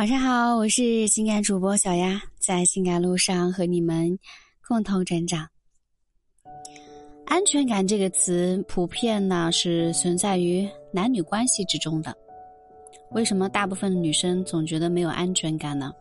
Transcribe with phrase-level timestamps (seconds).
[0.00, 4.18] 晚上好，我是情感主播小丫，在情感路上和你们
[4.66, 5.46] 共同成长。
[7.26, 12.16] 安全感这个词，普遍呢是存在于男女关系之中的。
[13.10, 15.92] 为什么大部分的女生总觉得没有安全感呢？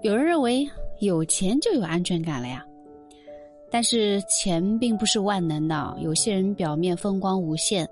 [0.00, 0.66] 有人认为
[1.00, 2.64] 有钱就有安全感了呀，
[3.70, 5.94] 但是钱并不是万能的。
[6.00, 7.86] 有些人表面风光无限，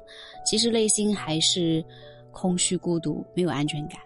[0.47, 1.85] 其实内心还是
[2.31, 4.01] 空虚孤独，没有安全感。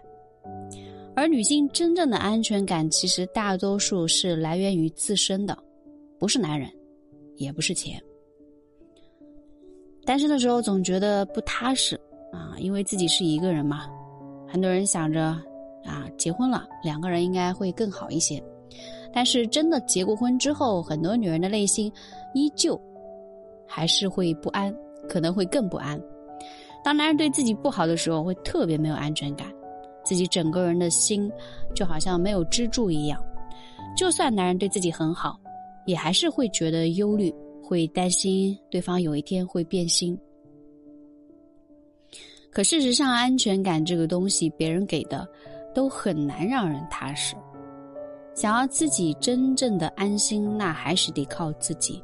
[1.17, 5.57] 而女性真正的安全感，其实大多数是来源于自身的，
[6.19, 6.69] 不是男人，
[7.37, 7.99] 也不是钱。
[10.05, 11.99] 单身的时候总觉得不踏实
[12.31, 13.87] 啊，因为自己是一个人嘛。
[14.47, 15.35] 很多人想着
[15.83, 18.39] 啊，结婚了两个人应该会更好一些。
[19.11, 21.91] 但是真的结过婚之后，很多女人的内心
[22.35, 22.79] 依旧
[23.65, 24.71] 还是会不安，
[25.09, 25.99] 可能会更不安。
[26.83, 29.51] 当男人对自己不好的时候，会特别没有安全感。
[30.07, 31.29] 自己整个人的心
[31.75, 33.21] 就好像没有支柱一样，
[33.97, 35.37] 就算男人对自己很好，
[35.85, 37.29] 也还是会觉得忧虑，
[37.61, 40.17] 会担心对方有一天会变心。
[42.49, 45.27] 可事实上，安全感这个东西，别人给的
[45.75, 47.35] 都很难让人踏实。
[48.33, 52.01] 想要自己真正的安心，那还是得靠自己。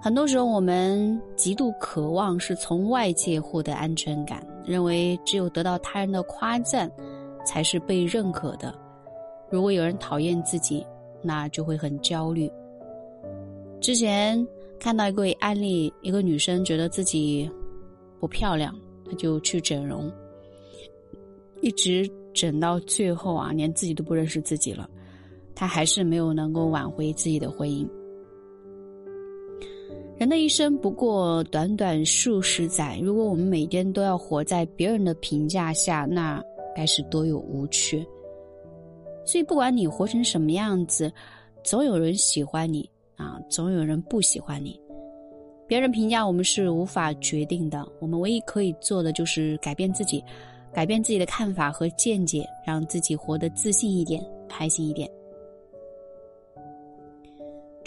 [0.00, 6.90] 很多时候，我们极度渴望是从外界获得安全感，认为只有得到他人的夸赞，
[7.44, 8.72] 才是被认可的。
[9.50, 10.86] 如果有人讨厌自己，
[11.20, 12.50] 那就会很焦虑。
[13.80, 14.46] 之前
[14.78, 17.50] 看到一个案例，一个女生觉得自己
[18.20, 18.72] 不漂亮，
[19.04, 20.10] 她就去整容，
[21.60, 24.88] 一直整到最后啊，连自己都不认识自己了，
[25.56, 27.84] 她还是没有能够挽回自己的婚姻。
[30.18, 36.42] 人的一生不过短短数十载，如果我们每天都要活在别人的评价下，那
[36.74, 38.04] 该是多有无趣。
[39.24, 41.12] 所以，不管你活成什么样子，
[41.62, 44.78] 总有人喜欢你啊，总有人不喜欢你。
[45.68, 50.24] 别人评价我们是无法决定的，我们唯一可以做的就是改变自己，
[50.72, 55.08] 改变自己的看法和见解，让自己活得自信一点，开心一点。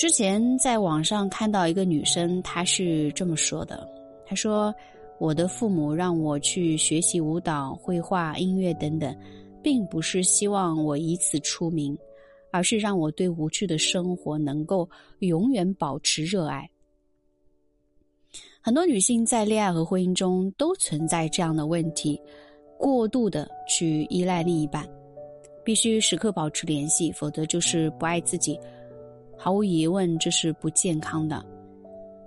[0.02, 3.88] 之前在网上看到一个女生，她是这么说的
[4.26, 4.74] ：“她说，
[5.20, 9.16] 我的父母让我去学习舞蹈、绘画、音乐等等，
[9.62, 11.96] 并不是希望我以此出名，
[12.50, 16.68] 而是让我对无趣的生活能够永远保持热爱。”
[18.60, 22.20] 很多女性在恋爱和婚姻中都存在这样的问题：
[22.76, 24.84] 过度的去依赖另一半，
[25.64, 28.60] 必须时刻保持联系，否则就是不爱自己。
[29.44, 31.44] 毫无疑问，这是不健康的。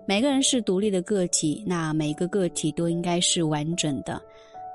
[0.05, 4.21] 每个人是独立的个体，那每个个体都应该是完整的。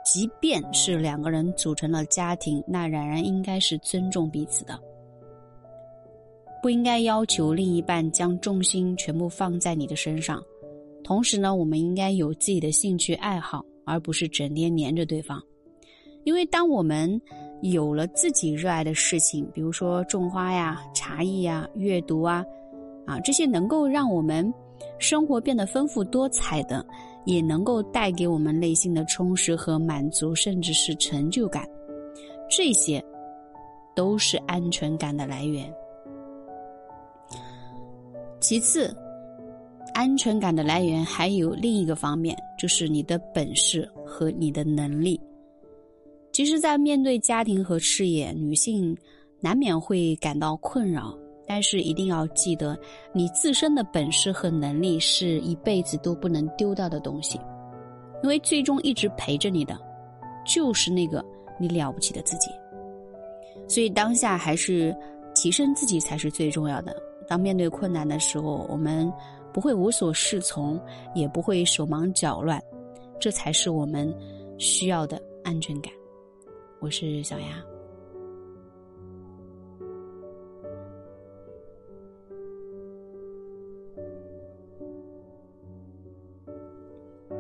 [0.06, 4.80] 即便是两个人组成了家庭，那仍然应该是尊重彼此的。
[6.64, 10.42] 不应该要求另一半将重心全部放在你的身上。
[11.04, 15.44] 同时呢，我们应该有自己的兴趣爱好，而不是整天黏着对方。
[16.24, 17.22] 因为当我们
[17.62, 22.46] 有了自己热爱的事情，比如说种花呀、茶艺呀、阅读啊，
[23.06, 24.54] 啊这些能够让我们
[24.98, 26.86] 生活变得丰富多彩的，
[27.26, 31.68] 也能够带给我们内心的充实和满足，甚至是成就感，
[32.50, 33.04] 这些
[33.96, 35.72] 都是安全感的来源。
[38.40, 38.96] 其次，
[39.94, 45.20] 安全感的来源还有另一个方面，就是你的本事和你的能力。
[46.40, 48.96] 其实，在面对家庭和事业，女性
[49.42, 51.14] 难免会感到困扰。
[51.46, 52.80] 但是，一定要记得，
[53.12, 57.38] 你自身的本事和能力是一辈子都不能丢掉的东西，
[58.24, 59.78] 因为最终一直陪着你的，
[60.46, 61.22] 就是那个
[61.60, 62.50] 你了不起的自己。
[63.68, 64.96] 所以，当下还是
[65.36, 66.96] 提升自己才是最重要的。
[67.28, 69.12] 当面对困难的时候，我们
[69.52, 70.80] 不会无所适从，
[71.14, 72.64] 也不会手忙脚乱，
[73.20, 74.10] 这才是我们
[74.58, 75.92] 需要的安全感。
[76.80, 77.79] 我是小丫。